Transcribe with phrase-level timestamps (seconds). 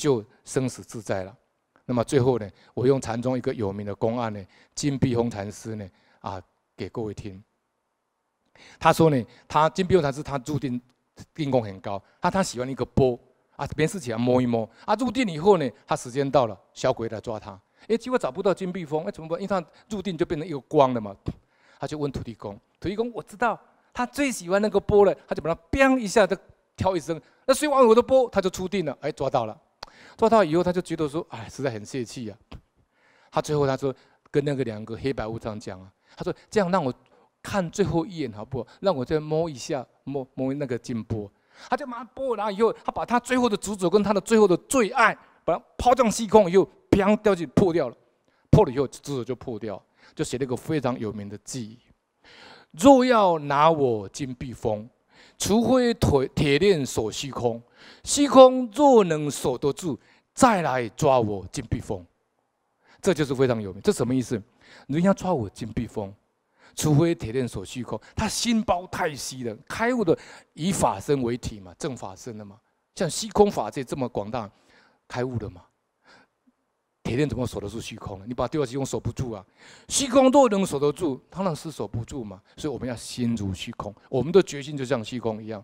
[0.00, 1.36] 就生死自在了。
[1.84, 4.42] 那么最后呢，我用禅宗一个有名的公案呢，
[4.74, 5.86] 金碧峰禅师呢，
[6.20, 6.40] 啊，
[6.74, 7.42] 给各位听。
[8.78, 10.80] 他说呢，他金碧峰禅师他入定
[11.34, 13.18] 定功很高，他他喜欢一个钵
[13.56, 19.38] 啊，没事起来摸一摸啊，入定以后呢，他时间到了，小鬼来抓他，哎，结果找不到金碧峰，哎，怎么办？
[19.38, 21.14] 因为他入定就变成一个光了嘛，
[21.78, 23.58] 他就问土地公，土地公，我知道
[23.92, 26.36] 他最喜欢那个钵了，他就把它 bang 一下，就
[26.76, 29.60] 跳一声，那谁玩我的钵，他就出定了，哎，抓到了，
[30.16, 32.36] 抓到以后他就觉得说，哎，实在很泄气呀，
[33.30, 33.94] 他最后他说
[34.30, 36.92] 跟那个两个黑白无常讲啊，他说这样让我。
[37.42, 38.68] 看最后一眼好不好？
[38.80, 41.26] 让我再摸一下，摸摸那个金钵，
[41.70, 47.96] 他就马上拨，然后以后他把他最后的执着跟他的最后的最爱，把它抛向虚空以后，砰掉进破掉了，
[48.50, 49.82] 破了以后执着就破掉，
[50.14, 51.78] 就写了一个非常有名的偈：
[52.72, 54.86] 若要拿我金碧峰，
[55.38, 57.62] 除非铁铁链锁虚空，
[58.04, 59.98] 虚空若能锁得住，
[60.34, 62.04] 再来抓我金碧峰。
[63.00, 64.42] 这就是非常有名，这什么意思？
[64.86, 66.14] 人家抓我金碧峰。
[66.76, 69.56] 除非铁链锁虚空，他心包太细了。
[69.66, 70.16] 开悟的
[70.54, 72.56] 以法身为体嘛，正法身的嘛。
[72.94, 74.48] 像虚空法界这么广大，
[75.08, 75.62] 开悟的嘛。
[77.10, 78.24] 铁链怎么守得住虚空呢？
[78.28, 79.44] 你把第二虚空守不住啊。
[79.88, 82.40] 虚空都能守得住，当然是守不住嘛。
[82.56, 85.60] 所以我们要心如虚空，我们的决心就像虚空一样。